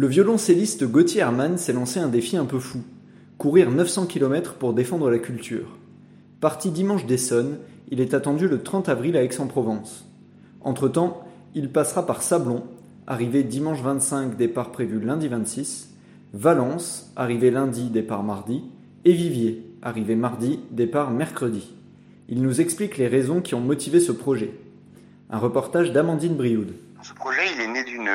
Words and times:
Le 0.00 0.06
violoncelliste 0.06 0.84
Gauthier 0.84 1.22
Hermann 1.22 1.58
s'est 1.58 1.72
lancé 1.72 1.98
un 1.98 2.06
défi 2.06 2.36
un 2.36 2.44
peu 2.44 2.60
fou. 2.60 2.84
Courir 3.36 3.72
900 3.72 4.06
km 4.06 4.54
pour 4.54 4.72
défendre 4.72 5.10
la 5.10 5.18
culture. 5.18 5.76
Parti 6.40 6.70
dimanche 6.70 7.04
d'Essonne, 7.04 7.58
il 7.90 8.00
est 8.00 8.14
attendu 8.14 8.46
le 8.46 8.62
30 8.62 8.88
avril 8.88 9.16
à 9.16 9.24
Aix-en-Provence. 9.24 10.06
Entre-temps, 10.60 11.24
il 11.56 11.72
passera 11.72 12.06
par 12.06 12.22
Sablon, 12.22 12.62
arrivé 13.08 13.42
dimanche 13.42 13.82
25, 13.82 14.36
départ 14.36 14.70
prévu 14.70 15.00
lundi 15.00 15.26
26, 15.26 15.92
Valence, 16.32 17.12
arrivé 17.16 17.50
lundi, 17.50 17.90
départ 17.90 18.22
mardi, 18.22 18.62
et 19.04 19.12
Vivier, 19.12 19.68
arrivé 19.82 20.14
mardi, 20.14 20.60
départ 20.70 21.10
mercredi. 21.10 21.74
Il 22.28 22.40
nous 22.42 22.60
explique 22.60 22.98
les 22.98 23.08
raisons 23.08 23.40
qui 23.40 23.56
ont 23.56 23.60
motivé 23.60 23.98
ce 23.98 24.12
projet. 24.12 24.54
Un 25.28 25.38
reportage 25.38 25.92
d'Amandine 25.92 26.36
Brioude. 26.36 26.74
Ce 27.02 27.12
projet, 27.12 27.52
il 27.52 27.60
est 27.60 27.66
né 27.66 27.84
d'une 27.84 28.10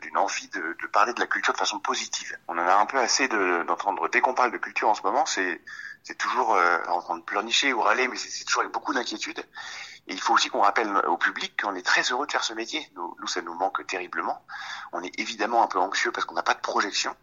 d'une 0.00 0.18
envie 0.18 0.48
de, 0.48 0.76
de, 0.80 0.86
parler 0.88 1.12
de 1.12 1.20
la 1.20 1.26
culture 1.26 1.52
de 1.52 1.58
façon 1.58 1.78
positive. 1.78 2.36
On 2.48 2.58
en 2.58 2.66
a 2.66 2.74
un 2.74 2.86
peu 2.86 2.98
assez 2.98 3.28
d'entendre 3.28 4.08
dès 4.08 4.20
qu'on 4.20 4.34
parle 4.34 4.50
de 4.50 4.58
culture 4.58 4.88
en 4.88 4.94
ce 4.94 5.02
moment, 5.02 5.24
c'est 5.24 5.60
toujours 6.18 6.54
euh, 6.54 6.78
en 6.88 7.00
train 7.00 7.16
de 7.16 7.22
pleurnicher 7.22 7.72
ou 7.72 7.80
râler, 7.80 8.08
mais 8.08 8.16
c'est 8.16 8.44
toujours 8.44 8.62
avec 8.62 8.72
beaucoup 8.72 8.92
d'inquiétude. 8.92 9.38
Et 10.08 10.14
il 10.14 10.20
faut 10.20 10.34
aussi 10.34 10.48
qu'on 10.48 10.62
rappelle 10.62 10.88
au 11.06 11.16
public 11.16 11.60
qu'on 11.62 11.76
est 11.76 11.86
très 11.86 12.02
heureux 12.10 12.26
de 12.26 12.32
faire 12.32 12.42
ce 12.42 12.54
métier. 12.54 12.90
Nous, 12.96 13.16
nous, 13.20 13.26
ça 13.28 13.40
nous 13.40 13.54
manque 13.54 13.86
terriblement. 13.86 14.44
On 14.92 15.02
est 15.02 15.16
évidemment 15.20 15.62
un 15.62 15.68
peu 15.68 15.78
anxieux 15.78 16.10
parce 16.10 16.26
qu'on 16.26 16.34
n'a 16.34 16.42
pas 16.42 16.54
de 16.54 16.60
projection, 16.60 17.14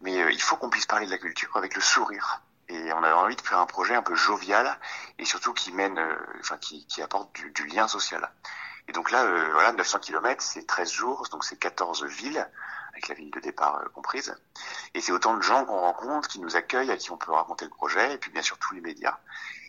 mais 0.00 0.22
euh, 0.22 0.30
il 0.30 0.40
faut 0.40 0.56
qu'on 0.56 0.70
puisse 0.70 0.86
parler 0.86 1.06
de 1.06 1.10
la 1.10 1.18
culture 1.18 1.56
avec 1.56 1.74
le 1.74 1.80
sourire. 1.80 2.42
Et 2.68 2.92
on 2.92 3.02
a 3.02 3.12
envie 3.14 3.36
de 3.36 3.40
faire 3.40 3.58
un 3.58 3.66
projet 3.66 3.96
un 3.96 4.02
peu 4.02 4.14
jovial 4.14 4.78
et 5.18 5.24
surtout 5.24 5.52
qui 5.52 5.72
mène, 5.72 5.98
euh, 5.98 6.16
enfin 6.40 6.58
qui, 6.58 6.86
qui 6.86 7.02
apporte 7.02 7.32
du 7.34 7.66
lien 7.66 7.88
social. 7.88 8.30
Et 8.88 8.92
donc 8.92 9.10
là, 9.10 9.24
euh, 9.24 9.48
voilà, 9.52 9.72
900 9.72 10.00
km, 10.00 10.42
c'est 10.42 10.66
13 10.66 10.90
jours, 10.90 11.28
donc 11.30 11.44
c'est 11.44 11.58
14 11.58 12.04
villes, 12.04 12.48
avec 12.92 13.08
la 13.08 13.14
ville 13.14 13.30
de 13.30 13.40
départ 13.40 13.76
euh, 13.76 13.88
comprise. 13.94 14.34
Et 14.94 15.00
c'est 15.00 15.12
autant 15.12 15.36
de 15.36 15.42
gens 15.42 15.64
qu'on 15.64 15.80
rencontre, 15.80 16.28
qui 16.28 16.40
nous 16.40 16.56
accueillent, 16.56 16.90
à 16.90 16.96
qui 16.96 17.10
on 17.10 17.16
peut 17.16 17.32
raconter 17.32 17.64
le 17.64 17.70
projet, 17.70 18.14
et 18.14 18.18
puis 18.18 18.30
bien 18.30 18.42
sûr 18.42 18.58
tous 18.58 18.74
les 18.74 18.80
médias 18.80 19.18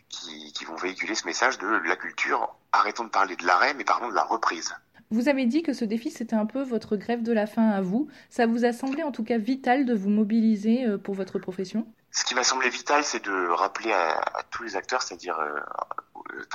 qui, 0.08 0.52
qui 0.52 0.64
vont 0.64 0.76
véhiculer 0.76 1.14
ce 1.14 1.26
message 1.26 1.58
de 1.58 1.66
la 1.66 1.96
culture. 1.96 2.54
Arrêtons 2.72 3.04
de 3.04 3.10
parler 3.10 3.36
de 3.36 3.46
l'arrêt, 3.46 3.74
mais 3.74 3.84
parlons 3.84 4.08
de 4.08 4.14
la 4.14 4.24
reprise. 4.24 4.74
Vous 5.10 5.28
avez 5.28 5.46
dit 5.46 5.62
que 5.62 5.72
ce 5.72 5.84
défi, 5.84 6.10
c'était 6.10 6.34
un 6.34 6.46
peu 6.46 6.62
votre 6.62 6.96
grève 6.96 7.22
de 7.22 7.32
la 7.32 7.46
faim 7.46 7.68
à 7.70 7.80
vous. 7.80 8.08
Ça 8.30 8.46
vous 8.46 8.64
a 8.64 8.72
semblé 8.72 9.02
en 9.02 9.12
tout 9.12 9.22
cas 9.22 9.38
vital 9.38 9.84
de 9.84 9.94
vous 9.94 10.10
mobiliser 10.10 10.86
euh, 10.86 10.98
pour 10.98 11.14
votre 11.14 11.38
profession? 11.38 11.86
Ce 12.10 12.24
qui 12.24 12.34
m'a 12.34 12.44
semblé 12.44 12.68
vital, 12.68 13.04
c'est 13.04 13.24
de 13.24 13.48
rappeler 13.48 13.92
à, 13.92 14.18
à 14.18 14.42
tous 14.50 14.62
les 14.62 14.76
acteurs, 14.76 15.02
c'est-à-dire 15.02 15.38
euh, 15.38 15.60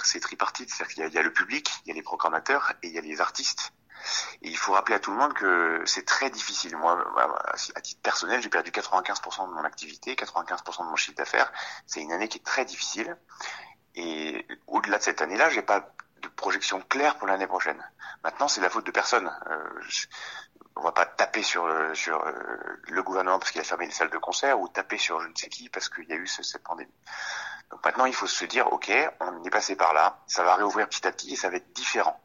c'est 0.03 0.19
tripartite, 0.19 0.69
c'est-à-dire 0.69 0.93
qu'il 0.93 1.07
y, 1.07 1.15
y, 1.15 1.17
a 1.17 1.23
le 1.23 1.33
public, 1.33 1.71
il 1.85 1.89
y 1.89 1.91
a 1.91 1.95
les 1.95 2.01
programmateurs 2.01 2.73
et 2.83 2.87
il 2.87 2.93
y 2.93 2.97
a 2.97 3.01
les 3.01 3.21
artistes. 3.21 3.73
Et 4.41 4.49
il 4.49 4.57
faut 4.57 4.73
rappeler 4.73 4.95
à 4.95 4.99
tout 4.99 5.11
le 5.11 5.17
monde 5.17 5.33
que 5.33 5.83
c'est 5.85 6.05
très 6.05 6.29
difficile. 6.29 6.75
Moi, 6.77 7.03
à 7.75 7.81
titre 7.81 8.01
personnel, 8.01 8.41
j'ai 8.41 8.49
perdu 8.49 8.71
95% 8.71 9.49
de 9.49 9.53
mon 9.53 9.63
activité, 9.63 10.15
95% 10.15 10.85
de 10.85 10.89
mon 10.89 10.95
chiffre 10.95 11.17
d'affaires. 11.17 11.51
C'est 11.85 12.01
une 12.01 12.11
année 12.11 12.27
qui 12.27 12.37
est 12.37 12.45
très 12.45 12.65
difficile. 12.65 13.17
Et 13.95 14.47
au-delà 14.67 14.97
de 14.97 15.03
cette 15.03 15.21
année-là, 15.21 15.49
j'ai 15.49 15.61
pas 15.61 15.93
de 16.21 16.27
projection 16.29 16.81
claire 16.81 17.17
pour 17.17 17.27
l'année 17.27 17.47
prochaine. 17.47 17.83
Maintenant, 18.23 18.47
c'est 18.47 18.61
la 18.61 18.69
faute 18.69 18.85
de 18.85 18.91
personne. 18.91 19.31
Euh, 19.47 19.81
je, 19.87 20.07
on 20.75 20.81
va 20.81 20.91
pas 20.91 21.05
taper 21.05 21.43
sur 21.43 21.67
sur 21.93 22.25
euh, 22.25 22.33
le 22.83 23.03
gouvernement 23.03 23.39
parce 23.39 23.51
qu'il 23.51 23.59
a 23.59 23.65
fermé 23.65 23.85
les 23.85 23.91
salles 23.91 24.09
de 24.09 24.17
concert 24.17 24.59
ou 24.59 24.67
taper 24.69 24.97
sur 24.97 25.19
je 25.19 25.27
ne 25.27 25.35
sais 25.35 25.49
qui 25.49 25.67
parce 25.69 25.89
qu'il 25.89 26.05
y 26.05 26.13
a 26.13 26.15
eu 26.15 26.27
ce, 26.27 26.41
cette 26.41 26.63
pandémie. 26.63 26.93
Maintenant, 27.83 28.05
il 28.05 28.13
faut 28.13 28.27
se 28.27 28.45
dire, 28.45 28.71
ok, 28.71 28.91
on 29.19 29.43
est 29.43 29.49
passé 29.49 29.75
par 29.75 29.93
là, 29.93 30.19
ça 30.27 30.43
va 30.43 30.55
réouvrir 30.55 30.87
petit 30.89 31.07
à 31.07 31.11
petit 31.11 31.33
et 31.33 31.35
ça 31.35 31.49
va 31.49 31.57
être 31.57 31.71
différent. 31.73 32.19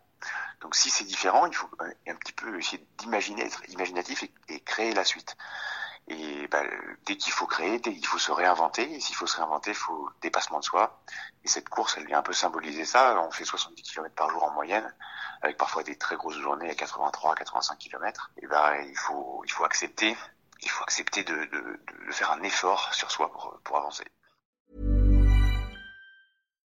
Donc 0.61 0.75
si 0.75 0.91
c'est 0.91 1.05
différent, 1.05 1.47
il 1.47 1.55
faut 1.55 1.69
un 2.07 2.15
petit 2.17 2.33
peu 2.33 2.59
essayer 2.59 2.87
d'imaginer, 2.99 3.45
être 3.45 3.69
imaginatif 3.69 4.23
et, 4.23 4.33
et, 4.49 4.61
créer 4.61 4.95
la 4.95 5.05
suite. 5.05 5.37
Et 6.09 6.49
bah, 6.49 6.63
dès 7.07 7.17
qu'il 7.17 7.33
faut 7.33 7.47
créer, 7.47 7.79
dès 7.79 7.93
qu'il 7.93 8.07
faut 8.07 8.19
se 8.19 8.33
réinventer, 8.33 8.91
et 8.91 9.01
s'il 9.01 9.17
faut 9.17 9.27
se 9.27 9.37
réinventer, 9.37 9.71
il 9.71 9.77
faut 9.77 10.11
dépassement 10.23 10.61
de 10.61 10.65
soi. 10.65 11.03
Et 11.45 11.49
cette 11.49 11.69
course, 11.69 11.97
elle 11.97 12.07
vient 12.07 12.19
un 12.19 12.23
peu 12.23 12.33
symboliser 12.33 12.85
ça. 12.85 13.19
On 13.21 13.31
fait 13.31 13.45
70 13.45 13.83
km 13.83 14.15
par 14.15 14.31
jour 14.31 14.43
en 14.43 14.51
moyenne, 14.53 14.95
avec 15.43 15.57
parfois 15.57 15.83
des 15.83 15.97
très 15.97 16.17
grosses 16.17 16.39
journées 16.39 16.71
à 16.71 16.75
83, 16.75 17.35
85 17.35 17.79
km. 17.79 18.31
Et 18.43 18.47
ben 18.47 18.75
il 18.87 18.97
faut, 18.97 19.43
il 19.45 19.53
faut 19.53 19.65
accepter, 19.65 20.17
il 20.63 20.71
faut 20.71 20.83
accepter 20.83 21.25
de, 21.25 21.35
de, 21.35 21.81
de 22.07 22.13
faire 22.13 22.31
un 22.33 22.43
effort 22.43 22.93
sur 22.95 23.11
soi 23.11 23.31
pour, 23.33 23.59
pour 23.65 23.77
avancer. 23.77 24.05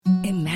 Imagine 0.07 0.56